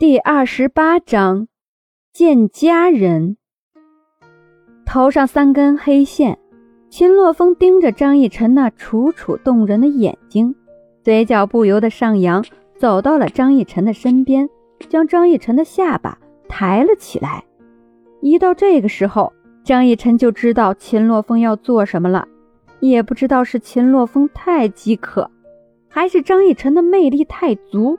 [0.00, 1.46] 第二十八章，
[2.10, 3.36] 见家人。
[4.86, 6.38] 头上三根黑线，
[6.88, 10.54] 秦洛风盯着张逸晨那楚楚动人的眼睛，
[11.02, 12.42] 嘴角不由得上扬，
[12.78, 14.48] 走到了张逸晨的身边，
[14.88, 17.44] 将张逸晨的下巴抬了起来。
[18.22, 19.30] 一到这个时候，
[19.62, 22.26] 张逸晨就知道秦洛风要做什么了，
[22.80, 25.30] 也不知道是秦洛风太饥渴，
[25.90, 27.98] 还是张逸晨的魅力太足。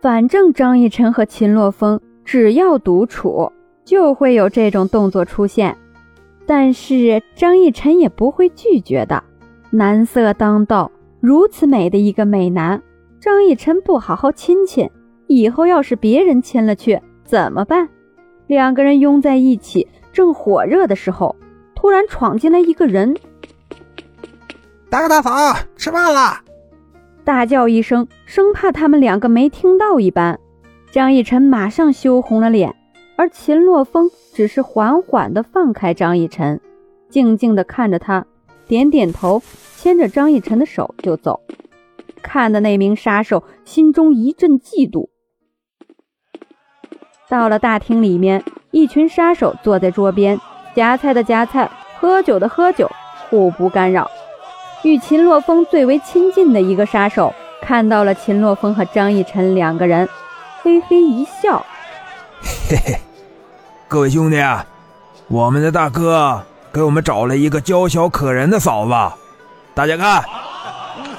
[0.00, 3.52] 反正张逸晨和秦洛风只要独处，
[3.84, 5.76] 就会有这种动作出现。
[6.46, 9.22] 但是张逸晨也不会拒绝的。
[9.70, 12.82] 男色当道，如此美的一个美男，
[13.20, 14.88] 张逸晨不好好亲亲，
[15.26, 17.88] 以后要是别人亲了去怎么办？
[18.46, 21.36] 两个人拥在一起，正火热的时候，
[21.74, 23.14] 突然闯进来一个人。
[24.88, 25.30] 大哥大嫂，
[25.76, 26.49] 吃饭了。
[27.24, 30.38] 大叫一声，生怕他们两个没听到一般。
[30.90, 32.74] 张逸晨马上羞红了脸，
[33.16, 36.60] 而秦洛风只是缓缓地放开张逸晨，
[37.08, 38.26] 静静地看着他，
[38.66, 39.42] 点点头，
[39.76, 41.40] 牵着张逸晨的手就走。
[42.22, 45.08] 看的那名杀手心中一阵嫉妒。
[47.28, 48.42] 到了大厅里面，
[48.72, 50.38] 一群杀手坐在桌边，
[50.74, 52.90] 夹菜的夹菜，喝酒的喝酒，
[53.28, 54.10] 互不干扰。
[54.82, 60.08] 与秦洛风最为亲近的一个杀手看到了秦洛风和张逸晨两个人，
[60.62, 61.64] 嘿嘿一笑
[62.68, 63.00] ：“嘿嘿，
[63.86, 64.64] 各位兄弟啊，
[65.28, 66.42] 我们的大哥
[66.72, 68.92] 给我们找了一个娇小可人的嫂子，
[69.74, 70.24] 大家看。”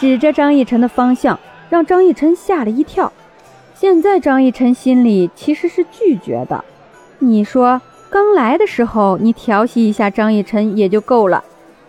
[0.00, 1.38] 指着张逸晨的方向，
[1.68, 3.12] 让张逸晨吓了一跳。
[3.74, 6.64] 现在张逸晨心里其实是拒绝的。
[7.18, 11.44] 你说刚来的时候你调戏一下张逸晨也就够了。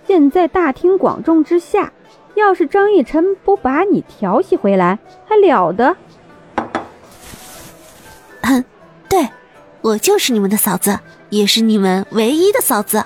[0.08, 1.92] 现在大庭广众之下，
[2.36, 5.96] 要是张逸晨不把你调戏回来，还了得？
[8.44, 8.66] 哼，
[9.08, 9.30] 对，
[9.82, 11.00] 我就是你们的嫂子，
[11.30, 13.04] 也是你们唯一的嫂子。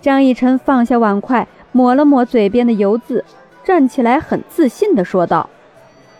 [0.00, 3.24] 张逸晨放下碗筷，抹了抹嘴边的油渍，
[3.64, 5.48] 站起来，很自信的说道。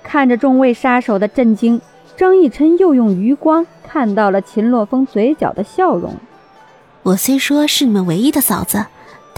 [0.03, 1.81] 看着众位杀手的震惊，
[2.17, 6.15] 张逸晨又用余光看到了秦洛风嘴角的笑容。
[7.03, 8.87] 我虽说是你们唯一的嫂子。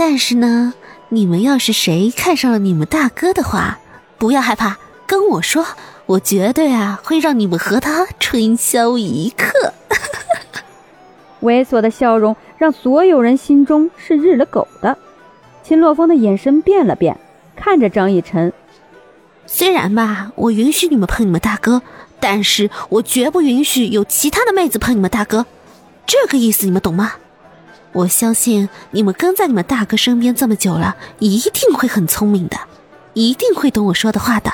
[0.03, 0.73] 但是呢，
[1.11, 3.81] 你们要是谁看上了你们大哥的话，
[4.17, 5.63] 不要害怕，跟我说，
[6.07, 9.75] 我绝对啊会让你们和他春宵一刻。
[11.43, 14.97] 猥琐的笑容让所有人心中是日了狗的。
[15.63, 17.21] 秦洛风的眼神变了变，
[17.55, 18.55] 看着张逸晨。
[19.47, 21.83] 虽然吧，我允许你们碰你们大哥，
[22.19, 25.45] 但是我绝不允许有其他的妹子碰你们大哥，
[26.07, 27.17] 这个意思你们懂吗？
[27.93, 32.57] 我相信你们跟在你们大哥身边这么久了，一定会很聪明的，
[33.15, 34.53] 一定会懂我说的话的。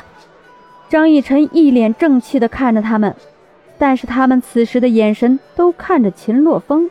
[0.89, 3.15] 张逸晨一脸正气的看着他们，
[3.77, 6.91] 但是他们此时的眼神都看着秦洛风。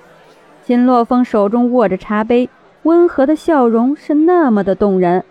[0.65, 2.49] 秦洛风手中握着茶杯，
[2.83, 5.23] 温和的笑容是那么的动人，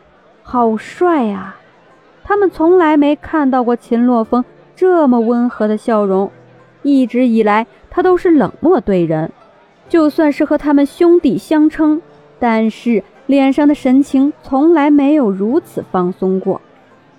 [0.43, 1.57] 好帅啊！
[2.25, 6.33] 他们从来没看到过秦洛风这么温和的笑容，
[6.83, 9.31] 一直以来他都是冷漠对人。
[9.89, 12.01] 就算是和他们兄弟相称，
[12.39, 16.61] 但是脸上的神情从来没有如此放松过。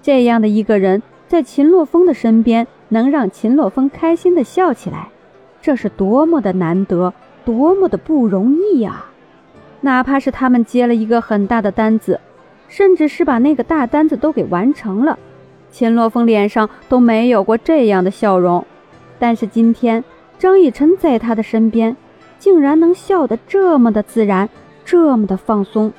[0.02, 5.09] 这样的一个人，在秦洛风的身边，能让秦洛风开心的笑起来，
[5.62, 9.06] 这是多么的难得，多么的不容易呀！
[9.82, 12.20] 哪怕是他们接了一个很大的单子，
[12.68, 15.18] 甚至是把那个大单子都给完成了，
[15.72, 18.66] 秦洛风脸上都没有过这样的笑容。
[19.18, 20.03] 但是今天，
[20.38, 21.96] 张逸晨在他的身边。
[22.45, 24.47] 竟然能笑得这么的自然，
[24.85, 25.91] 这么的放松，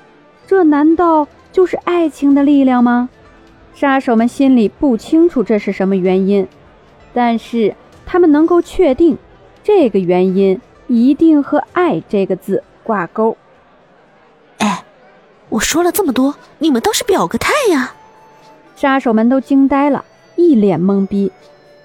[0.47, 3.09] 这难道就是爱情的力量吗？
[3.75, 6.47] 杀手们心里不清楚这是什么原因，
[7.13, 7.75] 但是
[8.07, 9.19] 他们能够确定，
[9.65, 13.37] 这个原因一定和“爱”这个字挂钩。
[14.59, 14.85] 哎，
[15.49, 17.93] 我说了这么多，你们倒是表个态呀！
[18.77, 20.05] 杀手们都惊呆了，
[20.37, 21.33] 一脸懵逼。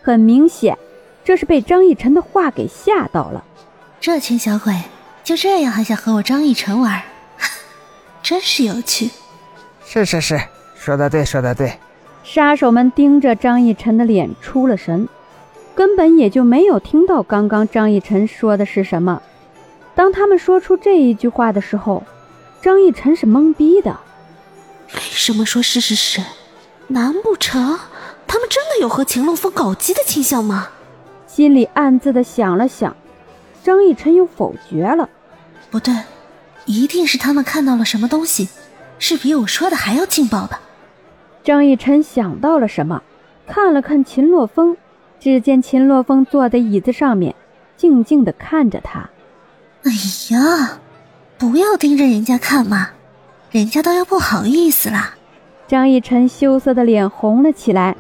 [0.04, 0.78] 很明显，
[1.24, 3.44] 这是被张逸晨的话给吓到了。
[4.02, 4.74] 这群小鬼
[5.24, 7.04] 就这样还想和我张逸晨玩，
[8.24, 9.12] 真是有趣。
[9.86, 10.42] 是是是，
[10.74, 11.78] 说的对，说的对。
[12.24, 15.08] 杀手们盯着张逸晨的脸出了神，
[15.76, 19.22] 根本也就没有听到刚刚张逸晨说的是什么。
[19.94, 22.04] 当他们说出这一句话的时候，
[22.60, 24.00] 张逸晨是懵逼的。
[24.96, 26.24] 为什么说是是是？
[26.88, 27.80] 难不成
[28.26, 30.70] 他们真的有和秦洛风搞基的倾向吗？
[31.28, 32.96] 心里暗自的想了想。
[33.64, 35.10] 张逸晨又否决了，
[35.70, 35.94] 不对，
[36.66, 38.50] 一定是他们看到了什么东西，
[39.00, 40.58] 是比我说的还要劲爆的。
[41.44, 43.02] 张逸晨想到了什么，
[43.48, 44.78] 看了看秦洛风，
[45.20, 47.36] 只见秦洛风坐在椅子上面，
[47.78, 49.10] 静静的看着他。
[49.84, 49.92] 哎
[50.36, 50.80] 呀，
[51.38, 52.90] 不要盯着人家看嘛，
[53.52, 55.16] 人家都要不好意思啦。
[55.68, 57.96] 张逸晨羞涩的脸红了起来。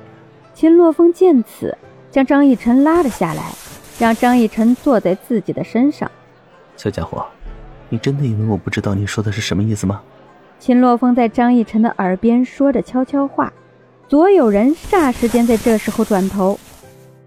[0.53, 1.77] 秦洛风见此，
[2.11, 3.51] 将张逸晨拉了下来，
[3.99, 6.09] 让张逸晨坐在自己的身上。
[6.75, 7.25] 小家伙，
[7.89, 10.01] 你真的以为我不知道你说的是什么意思吗？
[10.59, 13.51] 秦洛风在张逸晨的耳边说着悄悄话，
[14.07, 16.59] 所有人霎时间在这时候转头。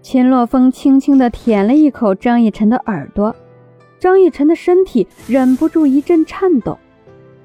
[0.01, 3.35] 秦洛风轻轻地舔了一口张逸晨的耳朵，
[3.99, 6.77] 张逸晨的身体忍不住一阵颤抖，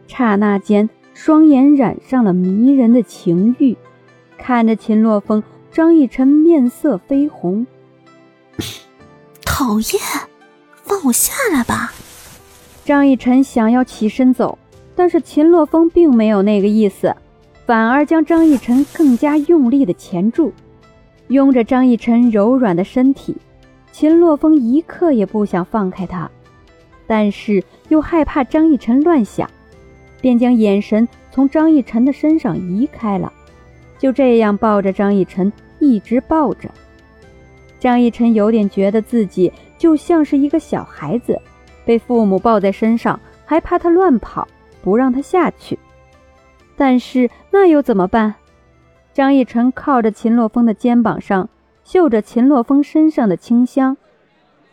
[0.07, 3.77] 刹那间，双眼染上了迷人的情欲，
[4.37, 7.67] 看着秦洛风，张逸晨面色绯红。
[9.53, 10.01] 讨厌，
[10.85, 11.93] 放我下来吧！
[12.85, 14.57] 张逸晨想要起身走，
[14.95, 17.15] 但是秦洛风并没有那个意思，
[17.67, 20.53] 反而将张逸晨更加用力的钳住。
[21.29, 23.37] 拥着张逸晨柔软的身体，
[23.91, 26.31] 秦洛风一刻也不想放开他，
[27.09, 29.51] 但是又害怕张逸晨乱想，
[30.21, 33.31] 便将眼神从张逸晨的身上移开了。
[33.99, 36.71] 就这样抱着张逸晨，一直抱着。
[37.81, 41.41] 张逸晨有点觉得自己就像是一个小孩子，
[41.85, 44.47] 被父母抱在身上，还怕他乱跑，
[44.83, 45.79] 不让他下去。
[46.77, 48.35] 但是那又怎么办？
[49.13, 51.49] 张逸晨靠着秦洛风的肩膀上，
[51.83, 53.97] 嗅着秦洛风身上的清香。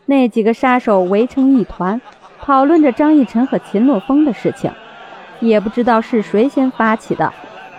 [0.06, 2.00] 那几个杀手围成一团，
[2.42, 4.71] 讨论着张逸晨和秦洛风的事情，
[5.39, 7.33] 也不知道是谁先发起的，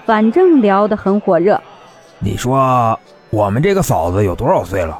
[0.04, 1.60] 反正聊得很火热。
[2.18, 2.98] 你说
[3.30, 4.98] 我们这个嫂子有多少岁了？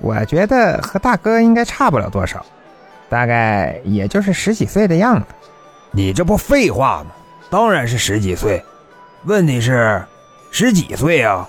[0.00, 2.44] 我觉得和大哥应该差不了多少，
[3.08, 5.26] 大概也就是十几岁的样子。
[5.90, 7.12] 你这不废话吗？
[7.50, 8.62] 当然是十几岁。
[9.24, 10.02] 问题是。
[10.50, 11.44] 十几岁呀？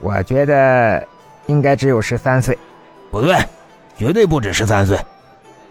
[0.00, 1.06] 我觉得
[1.46, 2.58] 应该只有十三岁。
[3.08, 3.36] 不对，
[3.96, 4.98] 绝对不止十三岁。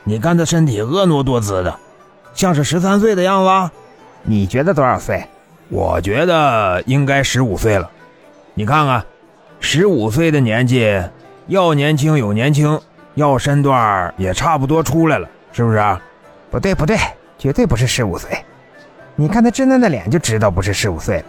[0.05, 1.79] 你看他身体婀娜多姿的，
[2.33, 3.71] 像是十三岁的样子。
[4.23, 5.21] 你觉得多少岁？
[5.67, 7.91] 我觉得应该十五岁了。
[8.53, 9.03] 你看看，
[9.59, 11.03] 十五岁的年纪，
[11.47, 12.79] 要年轻有年轻，
[13.15, 15.77] 要身段也差不多出来了，是不是？
[15.77, 16.01] 啊
[16.51, 16.97] 不对，不对，
[17.37, 18.29] 绝对不是十五岁。
[19.15, 21.25] 你看他稚嫩的脸，就知道不是十五岁了。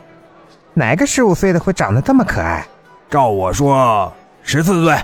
[0.75, 2.67] 哪个十五岁的会长得这么可爱？
[3.11, 4.13] 照我说，
[4.43, 4.97] 十四岁，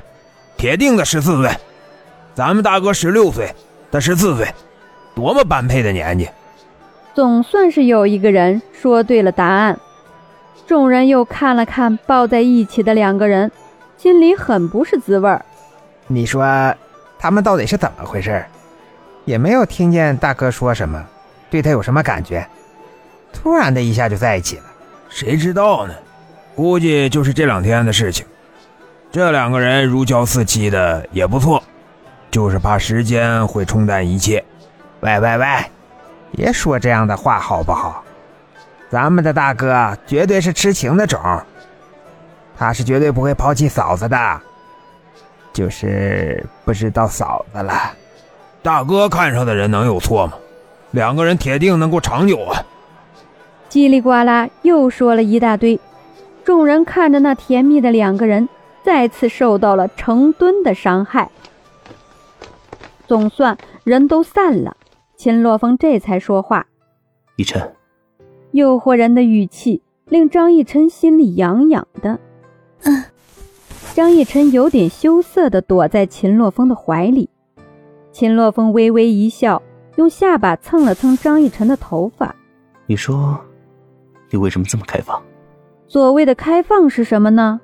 [0.57, 1.51] 铁定的十四岁。
[2.35, 3.53] 咱们大哥十六岁，
[3.91, 4.47] 他十四岁，
[5.15, 6.29] 多么般配的年纪！
[7.15, 9.79] 总算是有一个人说对了答案。
[10.67, 13.51] 众人又看了看抱在一起的两个人，
[13.97, 15.45] 心里很不是滋味儿。
[16.07, 16.75] 你说
[17.19, 18.45] 他们到底是怎么回事？
[19.25, 21.03] 也没有听见大哥说什么，
[21.49, 22.47] 对他有什么感觉？
[23.33, 24.65] 突然的一下就在一起了。
[25.09, 25.95] 谁知道呢？
[26.55, 28.27] 估计就是这两天的事情。
[29.11, 31.63] 这两个人如胶似漆的也不错，
[32.31, 34.45] 就是怕时间会冲淡一切。
[35.01, 35.47] 喂喂喂，
[36.33, 38.05] 别说这样的话好不好？
[38.91, 41.21] 咱们的大哥绝对是痴情的种，
[42.57, 44.41] 他是绝对不会抛弃嫂子的，
[45.53, 47.93] 就是不知道嫂子了。
[48.63, 50.35] 大哥看上的人能有错吗？
[50.93, 52.65] 两个人铁定能够长久啊！
[53.69, 55.81] 叽里呱啦又说了一大堆，
[56.45, 58.49] 众人看着那甜蜜的两个人，
[58.85, 61.29] 再次受到了成吨的伤害。
[63.09, 64.77] 总算人都散了，
[65.17, 66.67] 秦洛风这才说话
[67.37, 67.75] ：“逸晨。”
[68.53, 72.21] 诱惑人的语气令张逸晨心里痒痒的。
[72.85, 73.05] 嗯。
[73.95, 77.29] 张逸晨有点羞涩地躲在秦洛风的怀里。
[78.13, 79.63] 秦洛风微微一笑，
[79.97, 82.35] 用下巴蹭了蹭张逸晨的头发
[82.87, 83.39] ：“你说。”
[84.31, 85.23] 你为什么这么开放？
[85.87, 87.61] 所谓的开放是什么呢？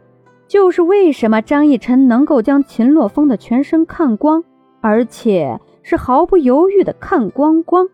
[0.47, 4.45] 就是为什么张逸晨能够将秦洛风的全身看光，
[4.81, 7.89] 而且是毫不犹豫的看光光。